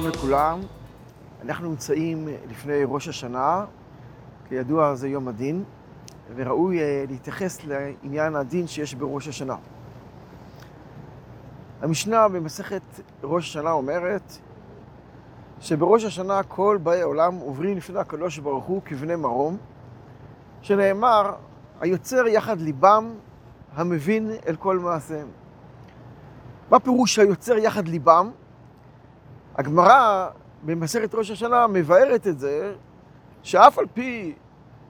שלום 0.00 0.12
לכולם, 0.12 0.60
אנחנו 1.42 1.68
נמצאים 1.68 2.28
לפני 2.48 2.82
ראש 2.84 3.08
השנה, 3.08 3.64
כידוע 4.48 4.94
זה 4.94 5.08
יום 5.08 5.28
הדין, 5.28 5.64
וראוי 6.36 6.80
אה, 6.80 7.04
להתייחס 7.08 7.64
לעניין 7.64 8.36
הדין 8.36 8.66
שיש 8.66 8.94
בראש 8.94 9.28
השנה. 9.28 9.56
המשנה 11.82 12.28
במסכת 12.28 12.82
ראש 13.22 13.48
השנה 13.48 13.72
אומרת 13.72 14.32
שבראש 15.60 16.04
השנה 16.04 16.42
כל 16.42 16.78
באי 16.82 17.02
עולם 17.02 17.34
עוברים 17.36 17.76
לפני 17.76 17.98
הקדוש 17.98 18.38
ברוך 18.38 18.64
הוא 18.64 18.82
כבני 18.84 19.16
מרום, 19.16 19.56
שנאמר, 20.62 21.32
היוצר 21.80 22.26
יחד 22.26 22.60
ליבם, 22.60 23.14
המבין 23.74 24.30
אל 24.46 24.56
כל 24.56 24.78
מעשיהם. 24.78 25.28
מה 26.70 26.80
פירוש 26.80 27.18
היוצר 27.18 27.56
יחד 27.56 27.88
ליבם? 27.88 28.30
הגמרא 29.54 30.28
במסכת 30.62 31.14
ראש 31.14 31.30
השנה 31.30 31.66
מבארת 31.66 32.26
את 32.26 32.38
זה 32.38 32.74
שאף 33.42 33.78
על 33.78 33.86
פי 33.94 34.34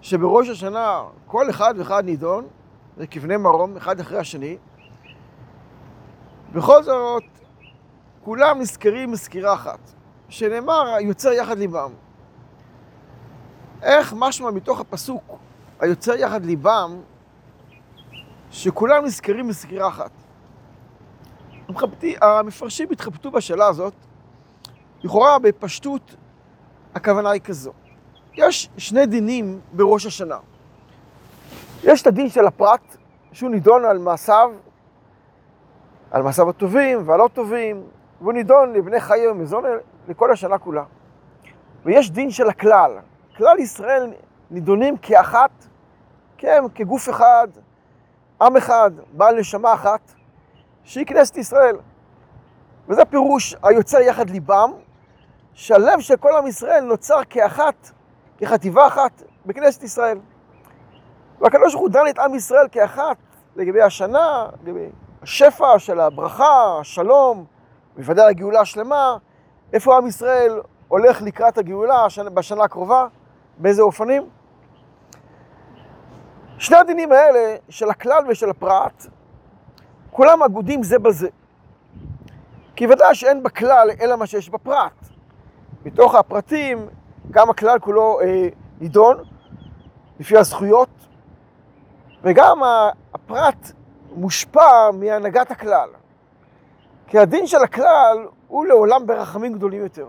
שבראש 0.00 0.48
השנה 0.48 1.02
כל 1.26 1.50
אחד 1.50 1.74
ואחד 1.78 2.04
נידון, 2.04 2.46
זה 2.96 3.06
כבני 3.06 3.36
מרום, 3.36 3.76
אחד 3.76 4.00
אחרי 4.00 4.18
השני, 4.18 4.56
בכל 6.52 6.82
זאת 6.82 7.22
כולם 8.24 8.58
נזכרים 8.58 9.10
מזכירה 9.10 9.54
אחת, 9.54 9.78
שנאמר 10.28 10.94
היוצר 10.94 11.32
יחד 11.32 11.58
ליבם. 11.58 11.92
איך 13.82 14.14
משמע 14.16 14.50
מתוך 14.50 14.80
הפסוק 14.80 15.38
היוצר 15.80 16.14
יחד 16.14 16.44
ליבם, 16.44 17.00
שכולם 18.50 19.04
נזכרים 19.04 19.48
מזכירה 19.48 19.88
אחת. 19.88 20.10
המפרשים 22.20 22.88
התחבטו 22.90 23.30
בשאלה 23.30 23.66
הזאת, 23.66 23.94
לכאורה 25.04 25.38
בפשטות 25.38 26.16
הכוונה 26.94 27.30
היא 27.30 27.40
כזו. 27.40 27.72
יש 28.34 28.70
שני 28.76 29.06
דינים 29.06 29.60
בראש 29.72 30.06
השנה. 30.06 30.38
יש 31.82 32.02
את 32.02 32.06
הדין 32.06 32.28
של 32.28 32.46
הפרט, 32.46 32.96
שהוא 33.32 33.50
נידון 33.50 33.84
על 33.84 33.98
מעשיו, 33.98 34.50
על 36.10 36.22
מעשיו 36.22 36.50
הטובים 36.50 37.08
והלא 37.08 37.28
טובים, 37.32 37.82
והוא 38.20 38.32
נידון 38.32 38.72
לבני 38.72 39.00
חיי 39.00 39.28
ומזון 39.28 39.64
לכל 40.08 40.32
השנה 40.32 40.58
כולה. 40.58 40.84
ויש 41.84 42.10
דין 42.10 42.30
של 42.30 42.48
הכלל. 42.48 42.98
כלל 43.36 43.58
ישראל 43.58 44.12
נידונים 44.50 44.96
כאחת, 44.96 45.50
כן, 46.38 46.62
כגוף 46.74 47.10
אחד, 47.10 47.48
עם 48.42 48.56
אחד, 48.56 48.90
בעל 49.12 49.40
נשמה 49.40 49.74
אחת, 49.74 50.12
שהיא 50.84 51.06
כנסת 51.06 51.36
ישראל. 51.36 51.76
וזה 52.88 53.04
פירוש 53.04 53.56
היוצר 53.62 54.00
יחד 54.00 54.30
ליבם, 54.30 54.72
שהלב 55.54 56.00
של 56.00 56.16
כל 56.16 56.36
עם 56.36 56.46
ישראל 56.46 56.80
נוצר 56.80 57.20
כאחת, 57.30 57.90
כחטיבה 58.38 58.86
אחת 58.86 59.22
בכנסת 59.46 59.82
ישראל. 59.82 60.18
והקדוש 61.40 61.72
ברוך 61.72 61.82
הוא 61.82 61.90
דן 61.90 62.06
את 62.10 62.18
עם 62.18 62.34
ישראל 62.34 62.66
כאחת 62.72 63.16
לגבי 63.56 63.82
השנה, 63.82 64.46
לגבי 64.64 64.88
השפע 65.22 65.78
של 65.78 66.00
הברכה, 66.00 66.78
השלום, 66.80 67.44
בוודאי 67.96 68.30
הגאולה 68.30 68.60
השלמה, 68.60 69.16
איפה 69.72 69.96
עם 69.96 70.06
ישראל 70.06 70.60
הולך 70.88 71.22
לקראת 71.22 71.58
הגאולה 71.58 72.06
בשנה 72.34 72.64
הקרובה, 72.64 73.06
באיזה 73.58 73.82
אופנים. 73.82 74.28
שני 76.58 76.76
הדינים 76.76 77.12
האלה, 77.12 77.56
של 77.68 77.90
הכלל 77.90 78.24
ושל 78.28 78.50
הפרט, 78.50 79.06
כולם 80.10 80.42
אגודים 80.42 80.82
זה 80.82 80.98
בזה. 80.98 81.28
כי 82.76 82.86
ודאי 82.86 83.14
שאין 83.14 83.42
בכלל 83.42 83.90
אלא 84.00 84.16
מה 84.16 84.26
שיש 84.26 84.48
בפרט. 84.48 84.92
מתוך 85.84 86.14
הפרטים, 86.14 86.88
גם 87.30 87.50
הכלל 87.50 87.78
כולו 87.78 88.20
אה, 88.20 88.48
נידון, 88.80 89.16
לפי 90.20 90.36
הזכויות, 90.38 90.88
וגם 92.22 92.60
הפרט 93.14 93.72
מושפע 94.16 94.90
מהנהגת 94.92 95.50
הכלל. 95.50 95.88
כי 97.06 97.18
הדין 97.18 97.46
של 97.46 97.62
הכלל 97.62 98.26
הוא 98.48 98.66
לעולם 98.66 99.06
ברחמים 99.06 99.52
גדולים 99.52 99.82
יותר. 99.82 100.06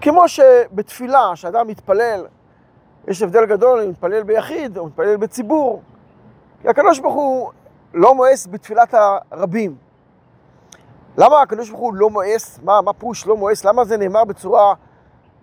כמו 0.00 0.28
שבתפילה, 0.28 1.30
כשאדם 1.34 1.68
מתפלל, 1.68 2.26
יש 3.08 3.22
הבדל 3.22 3.46
גדול 3.46 3.80
אם 3.80 3.90
מתפלל 3.90 4.22
ביחיד 4.22 4.78
או 4.78 4.86
מתפלל 4.86 5.16
בציבור. 5.16 5.82
כי 6.62 6.68
הקדוש 6.68 6.98
ברוך 6.98 7.14
הוא 7.14 7.50
לא 7.94 8.14
מואס 8.14 8.46
בתפילת 8.46 8.94
הרבים. 9.30 9.76
למה 11.16 11.42
הקדוש 11.42 11.70
ברוך 11.70 11.80
הוא 11.80 11.94
לא 11.94 12.10
מואס? 12.10 12.58
מה, 12.62 12.80
מה 12.80 12.92
פירוש 12.92 13.26
לא 13.26 13.36
מואס? 13.36 13.64
למה 13.64 13.84
זה 13.84 13.96
נאמר 13.96 14.24
בצורה 14.24 14.74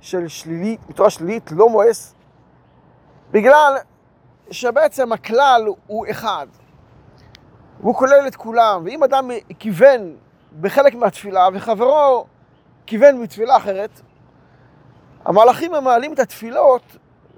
של 0.00 0.28
שלילית, 0.28 0.80
בצורה 0.88 1.10
שלילית, 1.10 1.52
לא 1.52 1.68
מואס? 1.68 2.14
בגלל 3.30 3.76
שבעצם 4.50 5.12
הכלל 5.12 5.68
הוא 5.86 6.06
אחד. 6.10 6.46
והוא 7.80 7.94
כולל 7.94 8.26
את 8.26 8.36
כולם, 8.36 8.82
ואם 8.84 9.02
אדם 9.02 9.30
כיוון 9.58 10.16
בחלק 10.60 10.94
מהתפילה 10.94 11.48
וחברו 11.54 12.26
כיוון 12.86 13.22
בתפילה 13.22 13.56
אחרת, 13.56 14.00
המהלכים 15.24 15.74
המעלים 15.74 16.12
את 16.12 16.18
התפילות 16.18 16.82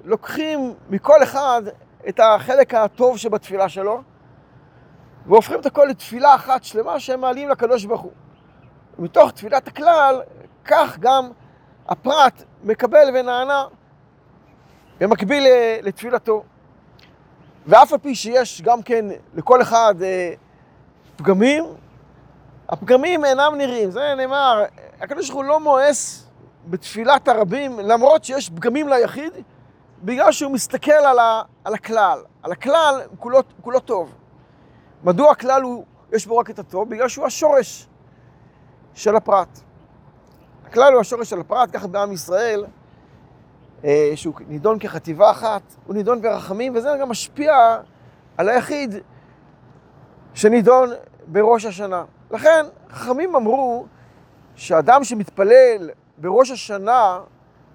לוקחים 0.04 0.74
מכל 0.90 1.22
אחד 1.22 1.62
את 2.08 2.20
החלק 2.22 2.74
הטוב 2.74 3.16
שבתפילה 3.16 3.68
שלו, 3.68 4.02
והופכים 5.26 5.60
את 5.60 5.66
הכל 5.66 5.86
לתפילה 5.90 6.34
אחת 6.34 6.64
שלמה 6.64 7.00
שהם 7.00 7.20
מעלים 7.20 7.48
לקדוש 7.48 7.84
ברוך 7.84 8.00
הוא. 8.00 8.12
מתוך 8.98 9.30
תפילת 9.30 9.68
הכלל, 9.68 10.20
כך 10.64 10.98
גם 10.98 11.30
הפרט 11.88 12.42
מקבל 12.64 13.08
ונענה 13.14 13.64
במקביל 15.00 15.46
לתפילתו. 15.82 16.44
ואף 17.66 17.92
על 17.92 17.98
פי 17.98 18.14
שיש 18.14 18.62
גם 18.62 18.82
כן 18.82 19.04
לכל 19.34 19.62
אחד 19.62 19.94
אה, 20.02 20.32
פגמים, 21.16 21.64
הפגמים 22.68 23.24
אינם 23.24 23.54
נראים. 23.56 23.90
זה 23.90 24.14
נאמר, 24.16 24.64
הקדוש 25.00 25.30
ברוך 25.30 25.36
הוא 25.36 25.44
לא 25.44 25.60
מואס 25.60 26.26
בתפילת 26.66 27.28
הרבים, 27.28 27.78
למרות 27.78 28.24
שיש 28.24 28.50
פגמים 28.50 28.88
ליחיד, 28.88 29.32
בגלל 30.02 30.32
שהוא 30.32 30.52
מסתכל 30.52 30.92
על, 30.92 31.18
ה, 31.18 31.42
על 31.64 31.74
הכלל. 31.74 32.18
על 32.42 32.52
הכלל 32.52 33.00
כולו, 33.18 33.40
כולו 33.60 33.80
טוב. 33.80 34.14
מדוע 35.04 35.32
הכלל 35.32 35.62
הוא, 35.62 35.84
יש 36.12 36.26
בו 36.26 36.36
רק 36.36 36.50
את 36.50 36.58
הטוב? 36.58 36.90
בגלל 36.90 37.08
שהוא 37.08 37.26
השורש 37.26 37.88
של 38.94 39.16
הפרט. 39.16 39.60
הכלל 40.66 40.92
הוא 40.92 41.00
השורש 41.00 41.30
של 41.30 41.40
הפרט, 41.40 41.68
ככה 41.72 41.86
בעם 41.86 42.12
ישראל, 42.12 42.64
אה, 43.84 44.12
שהוא 44.14 44.34
נידון 44.48 44.78
כחטיבה 44.78 45.30
אחת, 45.30 45.62
הוא 45.86 45.94
נידון 45.94 46.22
ברחמים, 46.22 46.76
וזה 46.76 46.88
גם 47.00 47.08
משפיע 47.08 47.54
על 48.36 48.48
היחיד 48.48 48.94
שנידון 50.34 50.90
בראש 51.26 51.64
השנה. 51.64 52.04
לכן, 52.30 52.64
חכמים 52.90 53.36
אמרו 53.36 53.86
שאדם 54.56 55.04
שמתפלל 55.04 55.90
בראש 56.18 56.50
השנה 56.50 57.20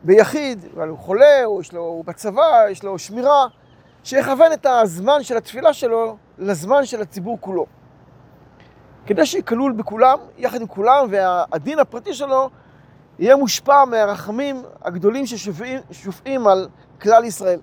ביחיד, 0.03 0.65
הוא 0.89 0.97
חולה, 0.97 1.45
או 1.45 1.61
יש 1.61 1.73
לו, 1.73 1.81
הוא 1.81 2.05
בצבא, 2.05 2.65
יש 2.69 2.83
לו 2.83 2.99
שמירה, 2.99 3.47
שיכוון 4.03 4.53
את 4.53 4.65
הזמן 4.65 5.23
של 5.23 5.37
התפילה 5.37 5.73
שלו 5.73 6.17
לזמן 6.37 6.85
של 6.85 7.01
הציבור 7.01 7.37
כולו. 7.41 7.65
כדי 9.05 9.25
שיהיה 9.25 9.43
כלול 9.43 9.71
בכולם, 9.71 10.17
יחד 10.37 10.61
עם 10.61 10.67
כולם, 10.67 11.07
והדין 11.09 11.79
הפרטי 11.79 12.13
שלו 12.13 12.49
יהיה 13.19 13.35
מושפע 13.35 13.85
מהרחמים 13.85 14.63
הגדולים 14.81 15.25
ששופעים 15.25 16.47
על 16.47 16.69
כלל 17.01 17.23
ישראל. 17.23 17.59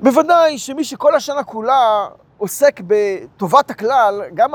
בוודאי 0.00 0.58
שמי 0.58 0.84
שכל 0.84 1.14
השנה 1.14 1.44
כולה 1.44 2.08
עוסק 2.38 2.80
בטובת 2.86 3.70
הכלל, 3.70 4.22
גם 4.34 4.50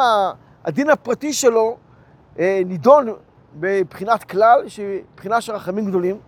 הדין 0.66 0.90
הפרטי 0.90 1.34
שלו 1.34 1.78
אה, 2.40 2.62
נידון 2.66 3.08
בבחינת 3.56 4.24
כלל, 4.24 4.68
שהיא 4.68 5.02
בחינה 5.16 5.42
של 5.42 5.54
רחמים 5.54 5.86
גדולים, 5.86 6.20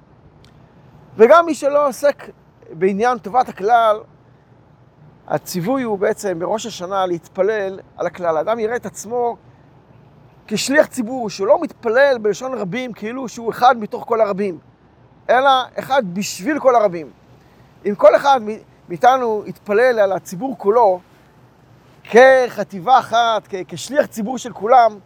וגם 1.15 1.45
מי 1.45 1.56
שלא 1.56 1.88
עוסק 1.88 2.30
בעניין 2.71 3.18
טובת 3.18 3.50
הכלל, 3.50 4.00
הציווי 5.27 5.83
הוא 5.83 6.00
בעצם 6.00 6.39
בראש 6.39 6.66
השנה 6.66 7.06
להתפלל 7.06 7.80
על 7.98 8.07
הכלל. 8.07 8.38
האדם 8.38 8.60
יראה 8.60 8.75
את 8.75 8.86
עצמו 8.86 9.38
כשליח 10.48 10.86
ציבור, 10.86 11.30
שהוא 11.30 11.48
לא 11.48 11.62
מתפלל 11.62 12.18
בלשון 12.21 12.54
רבים 12.54 12.94
כאילו 12.94 13.30
שהוא 13.30 13.51
אחד 13.51 13.77
מתוך 13.77 14.04
כל 14.07 14.21
הרבים, 14.21 14.60
אלא 15.30 15.50
אחד 15.80 16.04
בשביל 16.13 16.60
כל 16.60 16.75
הרבים. 16.75 17.12
אם 17.86 17.95
כל 17.95 18.16
אחד 18.16 18.42
מאיתנו 18.89 19.44
יתפלל 19.45 20.00
על 20.00 20.12
הציבור 20.12 20.56
כולו 20.57 21.00
כחטיבה 22.04 23.00
אחת, 23.00 23.48
כשליח 23.68 24.06
ציבור 24.06 24.38
של 24.38 24.54
כולם, 24.54 25.00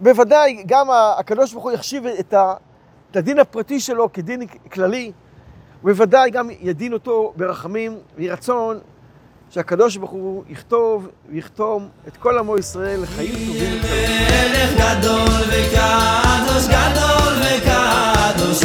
בוודאי 0.00 0.64
גם 0.66 0.86
הקדוש 1.18 1.52
ברוך 1.52 1.64
הוא 1.64 1.72
יחשיב 1.72 2.06
את 2.06 2.34
הדין 3.16 3.38
הפרטי 3.38 3.80
שלו 3.80 4.12
כדין 4.12 4.46
כללי, 4.46 5.12
ובוודאי 5.84 6.30
גם 6.30 6.48
ידין 6.60 6.92
אותו 6.92 7.32
ברחמים, 7.36 7.98
ויהי 8.16 8.30
רצון 8.30 8.78
שהקדוש 9.50 9.96
ברוך 9.96 10.10
הוא 10.10 10.44
יכתוב 10.48 11.08
ויכתום 11.28 11.88
את 12.08 12.16
כל 12.16 12.38
עמו 12.38 12.58
ישראל 12.58 13.02
לחיים 13.02 13.34
טובים. 13.34 13.80
מלך 13.82 14.70
גדול 14.72 15.28
וקדוש, 15.48 16.66
גדול 16.68 17.34
וקדוש 17.40 18.64